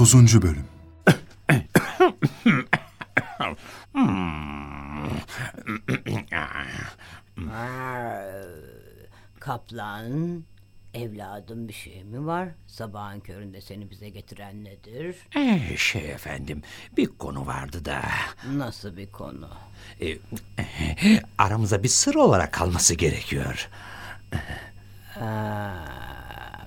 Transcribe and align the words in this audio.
30. 0.00 0.42
Bölüm 0.42 0.64
Kaplan, 9.40 10.44
evladım 10.94 11.68
bir 11.68 11.72
şey 11.72 12.04
mi 12.04 12.26
var? 12.26 12.48
Sabahın 12.66 13.20
köründe 13.20 13.60
seni 13.60 13.90
bize 13.90 14.08
getiren 14.08 14.64
nedir? 14.64 15.16
Ee, 15.36 15.76
şey 15.76 16.10
efendim, 16.10 16.62
bir 16.96 17.06
konu 17.06 17.46
vardı 17.46 17.84
da. 17.84 18.02
Nasıl 18.52 18.96
bir 18.96 19.12
konu? 19.12 19.48
e, 20.00 20.18
aramıza 21.38 21.82
bir 21.82 21.88
sır 21.88 22.14
olarak 22.14 22.52
kalması 22.52 22.94
gerekiyor. 22.94 23.68
Aa, 25.20 25.74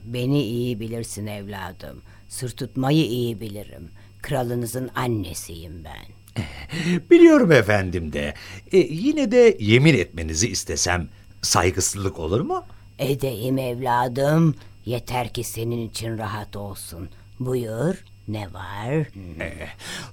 beni 0.03 0.43
iyi 0.43 0.79
bilirsin 0.79 1.27
evladım. 1.27 2.01
Sır 2.31 2.49
tutmayı 2.49 3.05
iyi 3.05 3.41
bilirim. 3.41 3.89
Kralınızın 4.21 4.89
annesiyim 4.95 5.83
ben. 5.83 6.43
Biliyorum 7.09 7.51
efendim 7.51 8.13
de. 8.13 8.33
E, 8.71 8.77
yine 8.77 9.31
de 9.31 9.57
yemin 9.59 9.93
etmenizi 9.93 10.47
istesem 10.47 11.09
saygısızlık 11.41 12.19
olur 12.19 12.41
mu? 12.41 12.63
Edeyim 12.99 13.57
evladım. 13.57 14.55
Yeter 14.85 15.33
ki 15.33 15.43
senin 15.43 15.87
için 15.89 16.17
rahat 16.17 16.55
olsun. 16.55 17.09
Buyur, 17.39 17.95
ne 18.27 18.53
var? 18.53 19.07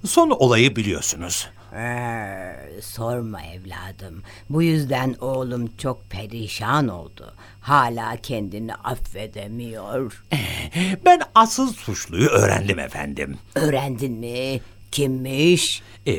Son 0.05 0.29
olayı 0.29 0.75
biliyorsunuz. 0.75 1.49
Ee, 1.73 2.81
sorma 2.81 3.41
evladım. 3.41 4.23
Bu 4.49 4.63
yüzden 4.63 5.15
oğlum 5.21 5.69
çok 5.77 6.09
perişan 6.09 6.87
oldu. 6.87 7.33
Hala 7.61 8.15
kendini 8.15 8.75
affedemiyor. 8.75 10.23
Ben 11.05 11.21
asıl 11.35 11.73
suçluyu 11.73 12.27
öğrendim 12.27 12.79
efendim. 12.79 13.37
Öğrendin 13.55 14.13
mi? 14.13 14.61
Kimmiş? 14.91 15.81
E, 16.07 16.13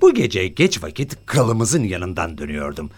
bu 0.00 0.14
gece 0.14 0.48
geç 0.48 0.82
vakit 0.82 1.26
kralımızın 1.26 1.84
yanından 1.84 2.38
dönüyordum. 2.38 2.90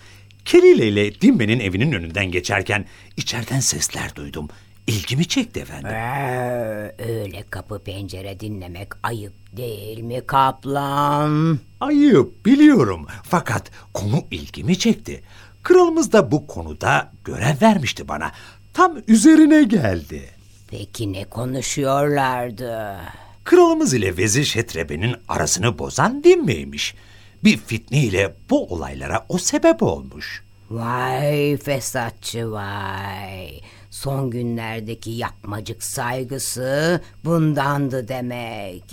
Kelile 0.44 0.88
ile 0.88 1.20
Dimbe'nin 1.20 1.60
evinin 1.60 1.92
önünden 1.92 2.26
geçerken 2.30 2.84
içeriden 3.16 3.60
sesler 3.60 4.14
duydum. 4.14 4.48
İlgimi 4.86 5.28
çekti 5.28 5.60
efendim. 5.60 5.90
Ee, 5.90 6.94
öyle 6.98 7.44
kapı 7.50 7.78
pencere 7.78 8.40
dinlemek 8.40 8.88
ayıp 9.02 9.32
değil 9.56 9.98
mi 9.98 10.20
kaplan? 10.26 11.58
Ayıp 11.80 12.46
biliyorum 12.46 13.06
fakat 13.22 13.70
konu 13.94 14.24
ilgimi 14.30 14.78
çekti. 14.78 15.22
Kralımız 15.62 16.12
da 16.12 16.30
bu 16.30 16.46
konuda 16.46 17.12
görev 17.24 17.60
vermişti 17.62 18.08
bana. 18.08 18.32
Tam 18.74 18.96
üzerine 19.08 19.62
geldi. 19.62 20.22
Peki 20.70 21.12
ne 21.12 21.24
konuşuyorlardı? 21.24 22.96
Kralımız 23.44 23.94
ile 23.94 24.16
Vezir 24.16 24.44
Şetrebe'nin 24.44 25.16
arasını 25.28 25.78
bozan 25.78 26.24
Dimbe'ymiş. 26.24 26.94
Bir 27.44 27.56
fitne 27.56 27.98
ile 28.02 28.34
bu 28.50 28.66
olaylara 28.66 29.26
o 29.28 29.38
sebep 29.38 29.82
olmuş. 29.82 30.44
Vay 30.70 31.56
fesatçı 31.56 32.50
vay. 32.52 33.60
Son 33.94 34.30
günlerdeki 34.30 35.10
yapmacık 35.10 35.82
saygısı 35.82 37.00
bundandı 37.24 38.08
demek. 38.08 38.84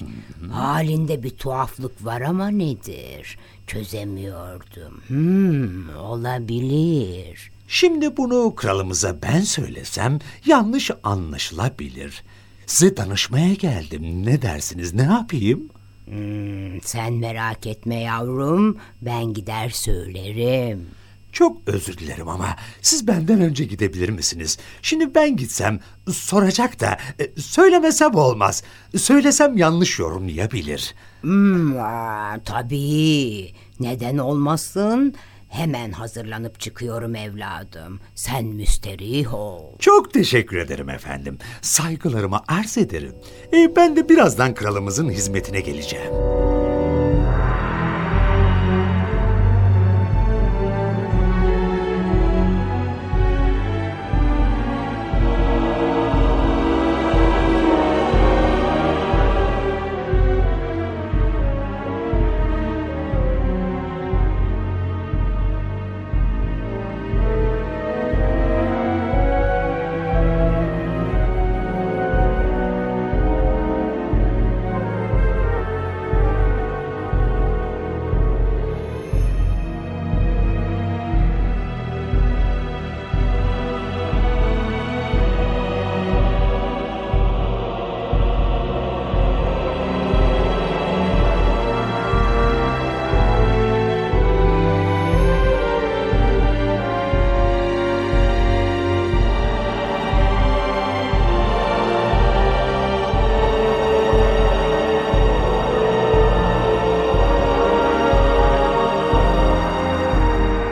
Halinde 0.52 1.23
bir 1.23 1.30
tuhaflık 1.30 2.05
var 2.05 2.21
ama 2.21 2.47
nedir? 2.47 3.38
Çözemiyordum. 3.67 5.02
Hmm, 5.07 5.97
olabilir. 5.97 7.52
Şimdi 7.67 8.17
bunu 8.17 8.55
kralımıza 8.55 9.22
ben 9.22 9.41
söylesem 9.41 10.19
yanlış 10.45 10.91
anlaşılabilir. 11.03 12.23
Size 12.66 12.97
danışmaya 12.97 13.53
geldim. 13.53 14.25
Ne 14.25 14.41
dersiniz? 14.41 14.94
Ne 14.94 15.03
yapayım? 15.03 15.69
Hmm, 16.05 16.81
sen 16.81 17.13
merak 17.13 17.67
etme 17.67 17.99
yavrum. 17.99 18.78
Ben 19.01 19.33
gider 19.33 19.69
söylerim. 19.69 20.88
Çok 21.31 21.58
özür 21.66 21.97
dilerim 21.97 22.28
ama 22.28 22.56
siz 22.81 23.08
benden 23.08 23.42
önce 23.42 23.66
gidebilir 23.66 24.09
misiniz? 24.09 24.58
Şimdi 24.81 25.16
ben 25.16 25.36
gitsem 25.38 25.80
soracak 26.12 26.80
da 26.80 26.97
e, 27.19 27.42
söylemesem 27.42 28.16
olmaz. 28.16 28.64
Söylesem 28.97 29.58
yanlış 29.58 30.00
yorumlayabilir. 30.00 30.96
Hmm, 31.22 31.78
aa, 31.80 32.38
tabii. 32.46 33.53
Neden 33.80 34.18
olmasın? 34.18 35.14
Hemen 35.50 35.92
hazırlanıp 35.92 36.59
çıkıyorum 36.59 37.16
evladım. 37.16 38.00
Sen 38.16 38.46
müsterih 38.46 39.34
ol. 39.34 39.78
Çok 39.80 40.13
teşekkür 40.13 40.58
ederim 40.58 40.90
efendim. 40.90 41.38
Saygılarımı 41.62 42.40
arz 42.48 42.78
ederim. 42.78 43.16
E, 43.53 43.75
ben 43.75 43.96
de 43.96 44.09
birazdan 44.09 44.53
kralımızın 44.53 45.09
hizmetine 45.09 45.62
geleceğim. 45.62 46.12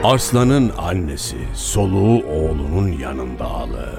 Arslanın 0.04 0.72
annesi 0.78 1.36
soluğu 1.54 2.24
oğlunun 2.24 2.88
yanında 2.92 3.44
alır. 3.44 3.98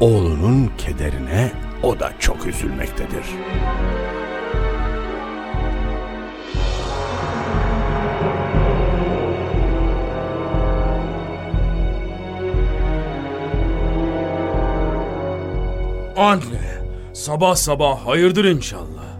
Oğlunun 0.00 0.70
kederine 0.78 1.52
o 1.82 2.00
da 2.00 2.12
çok 2.18 2.46
üzülmektedir. 2.46 3.24
Anne, 16.16 16.82
sabah 17.12 17.54
sabah 17.54 18.06
hayırdır 18.06 18.44
inşallah. 18.44 19.11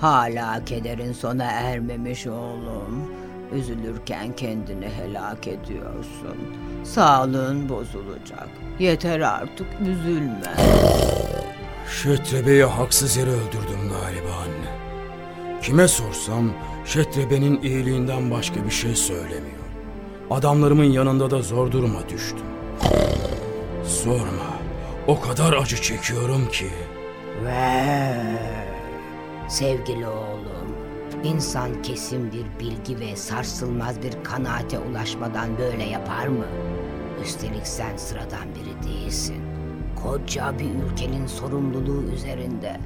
Hala 0.00 0.64
kederin 0.64 1.12
sona 1.12 1.44
ermemiş 1.44 2.26
oğlum. 2.26 3.12
Üzülürken 3.52 4.32
kendini 4.32 4.88
helak 4.88 5.48
ediyorsun. 5.48 6.36
Sağlığın 6.84 7.68
bozulacak. 7.68 8.48
Yeter 8.78 9.20
artık 9.20 9.66
üzülme. 9.80 10.54
Şetrebe'yi 12.02 12.64
haksız 12.64 13.16
yere 13.16 13.30
öldürdüm 13.30 13.90
galiba 13.90 14.34
anne. 14.42 14.80
Kime 15.62 15.88
sorsam 15.88 16.52
Şetrebe'nin 16.84 17.62
iyiliğinden 17.62 18.30
başka 18.30 18.64
bir 18.64 18.70
şey 18.70 18.94
söylemiyor. 18.96 19.60
Adamlarımın 20.30 20.84
yanında 20.84 21.30
da 21.30 21.42
zor 21.42 21.72
duruma 21.72 22.08
düştüm. 22.08 22.46
Sorma, 23.86 24.50
o 25.06 25.20
kadar 25.20 25.52
acı 25.52 25.82
çekiyorum 25.82 26.48
ki. 26.48 26.70
Ve 27.44 28.59
sevgili 29.50 30.06
oğlum, 30.06 30.76
insan 31.24 31.82
kesin 31.82 32.32
bir 32.32 32.60
bilgi 32.60 33.00
ve 33.00 33.16
sarsılmaz 33.16 34.02
bir 34.02 34.24
kanaate 34.24 34.78
ulaşmadan 34.78 35.58
böyle 35.58 35.84
yapar 35.84 36.26
mı? 36.26 36.46
Üstelik 37.24 37.66
sen 37.66 37.96
sıradan 37.96 38.48
biri 38.54 38.88
değilsin. 38.92 39.36
Koca 40.02 40.58
bir 40.58 40.92
ülkenin 40.92 41.26
sorumluluğu 41.26 42.02
üzerinde. 42.02 42.80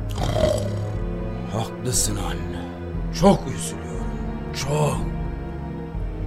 Haklısın 1.52 2.16
anne. 2.16 2.64
Çok 3.20 3.40
üzülüyorum. 3.56 4.06
Çok. 4.54 4.96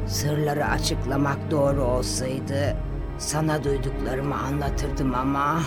Sırları 0.07 0.66
açıklamak 0.66 1.51
doğru 1.51 1.84
olsaydı 1.84 2.75
sana 3.18 3.63
duyduklarımı 3.63 4.36
anlatırdım 4.36 5.16
ama... 5.16 5.60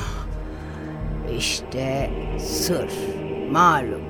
işte 1.39 2.11
sır, 2.39 2.91
malum. 3.53 4.10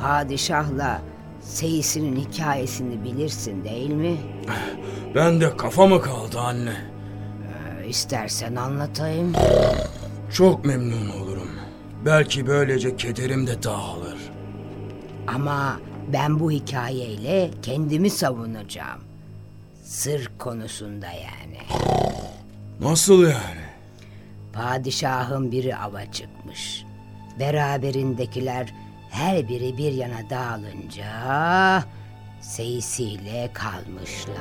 Padişahla 0.00 1.02
Seyis'inin 1.40 2.16
hikayesini 2.16 3.04
bilirsin 3.04 3.64
değil 3.64 3.90
mi? 3.90 4.16
Ben 5.14 5.40
de 5.40 5.56
kafa 5.56 5.86
mı 5.86 6.02
kaldı 6.02 6.40
anne? 6.40 6.76
Ee, 7.82 7.88
İstersen 7.88 8.56
anlatayım. 8.56 9.32
Çok 10.32 10.64
memnun 10.64 11.08
olurum. 11.08 11.50
Belki 12.04 12.46
böylece 12.46 12.96
kederim 12.96 13.46
de 13.46 13.62
dağılır. 13.62 14.18
Ama 15.26 15.80
ben 16.12 16.40
bu 16.40 16.50
hikayeyle 16.50 17.50
kendimi 17.62 18.10
savunacağım. 18.10 19.00
Sır 19.84 20.30
konusunda 20.38 21.06
yani. 21.06 21.58
Nasıl 22.80 23.22
yani? 23.22 23.66
Padişahın 24.52 25.52
biri 25.52 25.76
ava 25.76 26.12
çıkmış. 26.12 26.84
Beraberindekiler 27.40 28.74
her 29.10 29.48
biri 29.48 29.78
bir 29.78 29.92
yana 29.92 30.30
dağılınca 30.30 31.06
seyisiyle 32.40 33.50
kalmışlar. 33.52 34.36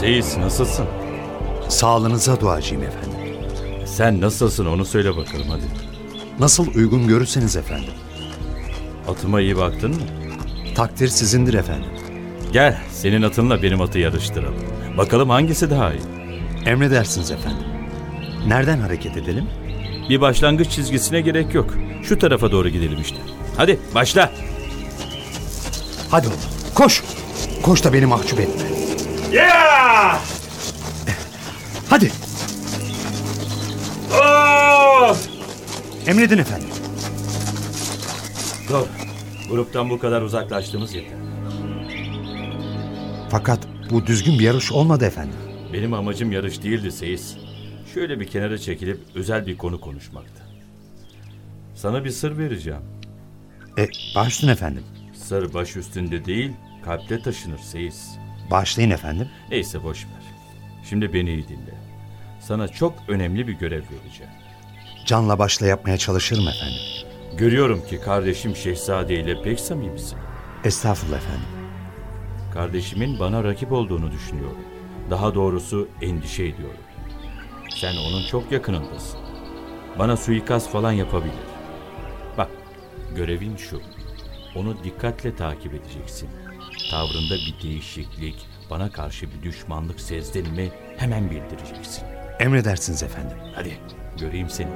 Seyis 0.00 0.36
nasılsın? 0.36 0.86
Sağlığınıza 1.68 2.40
duacıyım 2.40 2.82
efendim. 2.82 3.18
Sen 3.86 4.20
nasılsın 4.20 4.66
onu 4.66 4.84
söyle 4.84 5.16
bakalım 5.16 5.48
hadi. 5.48 5.62
Nasıl 6.40 6.74
uygun 6.74 7.08
görürseniz 7.08 7.56
efendim. 7.56 7.92
Atıma 9.08 9.40
iyi 9.40 9.56
baktın 9.56 9.90
mı? 9.90 10.00
Takdir 10.74 11.08
sizindir 11.08 11.54
efendim. 11.54 11.90
Gel 12.52 12.76
senin 12.92 13.22
atınla 13.22 13.62
benim 13.62 13.80
atı 13.80 13.98
yarıştıralım. 13.98 14.64
Bakalım 14.96 15.30
hangisi 15.30 15.70
daha 15.70 15.92
iyi. 15.92 16.02
Emredersiniz 16.66 17.30
efendim. 17.30 17.66
Nereden 18.46 18.78
hareket 18.78 19.16
edelim? 19.16 19.44
Bir 20.08 20.20
başlangıç 20.20 20.70
çizgisine 20.70 21.20
gerek 21.20 21.54
yok. 21.54 21.74
Şu 22.02 22.18
tarafa 22.18 22.52
doğru 22.52 22.68
gidelim 22.68 23.00
işte. 23.00 23.16
Hadi 23.56 23.78
başla. 23.94 24.32
Hadi 26.10 26.26
oğlum 26.28 26.36
koş. 26.74 27.02
Koş 27.62 27.84
da 27.84 27.92
beni 27.92 28.06
mahcup 28.06 28.40
etme. 28.40 28.62
Hadi. 31.90 32.12
Emredin 36.06 36.38
efendim. 36.38 36.68
Dur. 38.68 38.86
Gruptan 39.50 39.90
bu 39.90 39.98
kadar 39.98 40.22
uzaklaştığımız 40.22 40.94
yeter. 40.94 41.18
Bu 43.90 44.06
düzgün 44.06 44.38
bir 44.38 44.44
yarış 44.44 44.72
olmadı 44.72 45.04
efendim. 45.04 45.36
Benim 45.72 45.94
amacım 45.94 46.32
yarış 46.32 46.62
değildi 46.62 46.92
Seyis. 46.92 47.36
Şöyle 47.94 48.20
bir 48.20 48.26
kenara 48.26 48.58
çekilip 48.58 49.00
özel 49.14 49.46
bir 49.46 49.56
konu 49.58 49.80
konuşmaktı. 49.80 50.42
Sana 51.74 52.04
bir 52.04 52.10
sır 52.10 52.38
vereceğim. 52.38 52.82
E, 53.78 53.88
başlayın 54.16 54.52
efendim. 54.52 54.84
Sır 55.14 55.54
baş 55.54 55.76
üstünde 55.76 56.24
değil, 56.24 56.52
kalpte 56.84 57.22
taşınır 57.22 57.58
Seyis. 57.58 58.08
Başlayın 58.50 58.90
efendim. 58.90 59.28
Neyse 59.50 59.84
boş 59.84 60.04
ver. 60.04 60.22
Şimdi 60.88 61.12
beni 61.12 61.30
iyi 61.30 61.48
dinle. 61.48 61.74
Sana 62.40 62.68
çok 62.68 62.94
önemli 63.08 63.48
bir 63.48 63.52
görev 63.52 63.82
vereceğim. 63.82 64.32
Canla 65.06 65.38
başla 65.38 65.66
yapmaya 65.66 65.98
çalışırım 65.98 66.48
efendim. 66.48 66.80
Görüyorum 67.38 67.86
ki 67.86 68.00
kardeşim 68.00 68.56
Şehzade 68.56 69.14
ile 69.14 69.42
pek 69.42 69.60
samimisin. 69.60 70.18
Estağfurullah 70.64 71.16
efendim. 71.16 71.57
Kardeşimin 72.54 73.20
bana 73.20 73.44
rakip 73.44 73.72
olduğunu 73.72 74.12
düşünüyorum. 74.12 74.58
Daha 75.10 75.34
doğrusu 75.34 75.88
endişe 76.02 76.42
ediyorum. 76.44 76.80
Sen 77.76 77.96
onun 77.96 78.26
çok 78.26 78.52
yakınındasın. 78.52 79.20
Bana 79.98 80.16
suikast 80.16 80.70
falan 80.70 80.92
yapabilir. 80.92 81.34
Bak, 82.38 82.48
görevin 83.16 83.56
şu. 83.56 83.80
Onu 84.56 84.84
dikkatle 84.84 85.36
takip 85.36 85.74
edeceksin. 85.74 86.28
Tavrında 86.90 87.34
bir 87.34 87.62
değişiklik, 87.62 88.46
bana 88.70 88.92
karşı 88.92 89.26
bir 89.32 89.42
düşmanlık 89.42 90.00
sezdin 90.00 90.50
mi 90.54 90.70
hemen 90.96 91.30
bildireceksin. 91.30 92.04
Emredersiniz 92.40 93.02
efendim. 93.02 93.36
Hadi 93.54 93.78
göreyim 94.20 94.50
seni. 94.50 94.70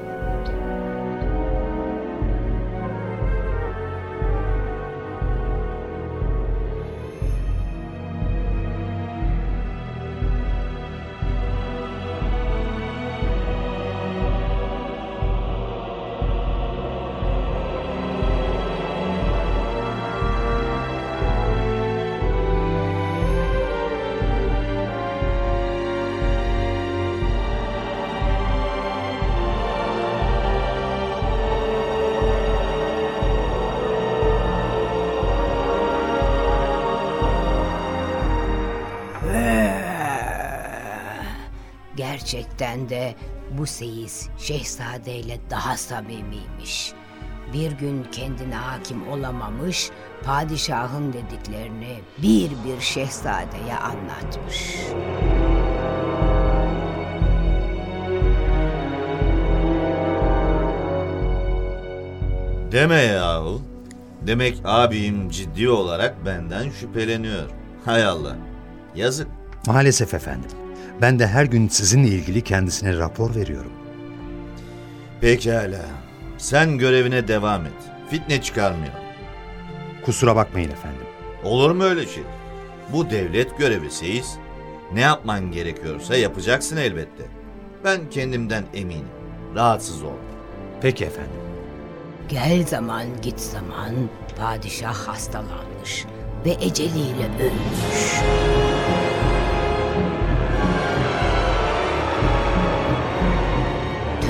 Gerçekten 42.32 42.88
de 42.88 43.14
bu 43.50 43.67
seyis 43.67 44.29
şehzadeyle 44.38 45.38
daha 45.50 45.76
samimiymiş. 45.76 46.93
Bir 47.52 47.73
gün 47.73 48.06
kendine 48.12 48.55
hakim 48.55 49.08
olamamış, 49.08 49.90
padişahın 50.25 51.12
dediklerini 51.12 52.00
bir 52.19 52.50
bir 52.50 52.81
şehzadeye 52.81 53.76
anlatmış. 53.76 54.76
Deme 62.73 63.02
yahu. 63.02 63.62
Demek 64.26 64.61
abim 64.64 65.30
ciddi 65.30 65.68
olarak 65.68 66.26
benden 66.26 66.71
şüpheleniyor. 66.71 67.50
Hay 67.85 68.04
Allah. 68.04 68.37
Yazık. 68.95 69.28
Maalesef 69.66 70.14
efendim. 70.14 70.62
Ben 71.02 71.18
de 71.18 71.26
her 71.26 71.44
gün 71.44 71.68
sizinle 71.68 72.09
ilgili 72.09 72.42
kendisine 72.42 72.97
rapor 72.97 73.35
veriyorum. 73.35 73.73
Pekala. 75.21 75.85
Sen 76.38 76.78
görevine 76.78 77.28
devam 77.28 77.66
et. 77.66 77.73
Fitne 78.11 78.42
çıkarmıyor. 78.42 78.92
Kusura 80.04 80.37
bakmayın 80.37 80.71
efendim. 80.71 81.06
Olur 81.44 81.71
mu 81.71 81.85
öyle 81.85 82.06
şey? 82.06 82.23
Bu 82.92 83.11
devlet 83.11 83.59
görevi 83.59 83.90
Seyis. 83.90 84.35
Ne 84.92 85.00
yapman 85.00 85.52
gerekiyorsa 85.52 86.16
yapacaksın 86.16 86.76
elbette. 86.76 87.25
Ben 87.85 88.11
kendimden 88.11 88.64
eminim. 88.75 89.09
Rahatsız 89.54 90.02
ol. 90.02 90.16
Peki 90.80 91.04
efendim. 91.04 91.40
Gel 92.28 92.66
zaman 92.66 93.04
git 93.23 93.40
zaman 93.40 93.94
padişah 94.38 94.94
hastalanmış 94.94 96.04
ve 96.47 96.50
eceliyle 96.50 97.28
ölmüş. 97.40 98.23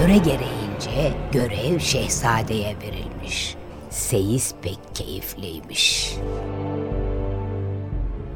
Töre 0.03 0.19
gereğince 0.19 1.15
görev 1.33 1.79
şehzadeye 1.79 2.77
verilmiş. 2.83 3.55
Seyis 3.91 4.55
pek 4.63 4.79
keyifliymiş. 4.95 6.15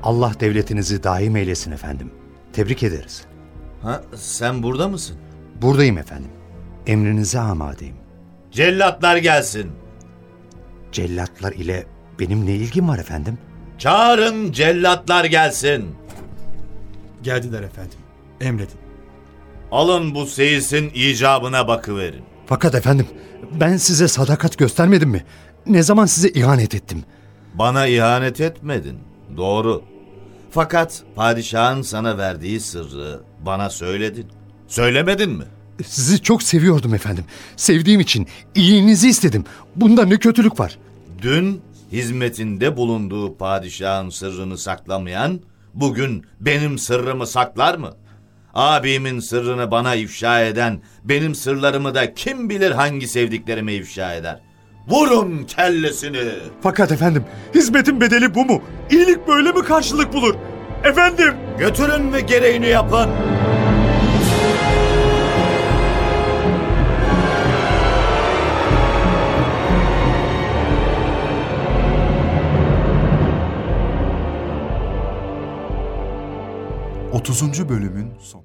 Allah 0.02 0.32
devletinizi 0.40 1.02
daim 1.02 1.36
eylesin 1.36 1.72
efendim. 1.72 2.10
Tebrik 2.52 2.82
ederiz. 2.82 3.24
Ha, 3.82 4.02
sen 4.14 4.62
burada 4.62 4.88
mısın? 4.88 5.16
Buradayım 5.62 5.98
efendim. 5.98 6.30
Emrinize 6.86 7.38
amadeyim. 7.38 7.96
Cellatlar 8.50 9.16
gelsin. 9.16 9.72
Cellatlar 10.92 11.52
ile 11.52 11.86
benim 12.20 12.46
ne 12.46 12.54
ilgim 12.54 12.88
var 12.88 12.98
efendim? 12.98 13.38
Çağırın 13.78 14.52
cellatlar 14.52 15.24
gelsin. 15.24 15.84
Geldiler 17.22 17.62
efendim. 17.62 17.98
Emredin. 18.40 18.85
Alın 19.72 20.14
bu 20.14 20.26
seyisin 20.26 20.90
icabına 20.94 21.68
bakıverin. 21.68 22.22
Fakat 22.46 22.74
efendim 22.74 23.06
ben 23.60 23.76
size 23.76 24.08
sadakat 24.08 24.58
göstermedim 24.58 25.08
mi? 25.10 25.24
Ne 25.66 25.82
zaman 25.82 26.06
size 26.06 26.28
ihanet 26.28 26.74
ettim? 26.74 27.04
Bana 27.54 27.86
ihanet 27.86 28.40
etmedin. 28.40 28.98
Doğru. 29.36 29.82
Fakat 30.50 31.02
padişahın 31.16 31.82
sana 31.82 32.18
verdiği 32.18 32.60
sırrı 32.60 33.20
bana 33.46 33.70
söyledin. 33.70 34.26
Söylemedin 34.68 35.30
mi? 35.30 35.44
Sizi 35.86 36.22
çok 36.22 36.42
seviyordum 36.42 36.94
efendim. 36.94 37.24
Sevdiğim 37.56 38.00
için 38.00 38.26
iyiliğinizi 38.54 39.08
istedim. 39.08 39.44
Bunda 39.76 40.04
ne 40.06 40.16
kötülük 40.16 40.60
var? 40.60 40.78
Dün 41.22 41.60
hizmetinde 41.92 42.76
bulunduğu 42.76 43.36
padişahın 43.36 44.10
sırrını 44.10 44.58
saklamayan, 44.58 45.40
bugün 45.74 46.24
benim 46.40 46.78
sırrımı 46.78 47.26
saklar 47.26 47.78
mı? 47.78 47.90
Abimin 48.56 49.20
sırrını 49.20 49.70
bana 49.70 49.94
ifşa 49.94 50.40
eden, 50.40 50.80
benim 51.04 51.34
sırlarımı 51.34 51.94
da 51.94 52.14
kim 52.14 52.50
bilir 52.50 52.70
hangi 52.70 53.08
sevdiklerime 53.08 53.74
ifşa 53.74 54.14
eder. 54.14 54.40
Vurun 54.88 55.44
kellesini! 55.44 56.24
Fakat 56.62 56.92
efendim 56.92 57.24
hizmetin 57.54 58.00
bedeli 58.00 58.34
bu 58.34 58.44
mu? 58.44 58.62
İyilik 58.90 59.28
böyle 59.28 59.52
mi 59.52 59.64
karşılık 59.64 60.12
bulur? 60.12 60.34
Efendim! 60.84 61.34
Götürün 61.58 62.12
ve 62.12 62.20
gereğini 62.20 62.68
yapın! 62.68 63.10
Otuzuncu 77.12 77.68
bölümün 77.68 78.12
sonu. 78.20 78.42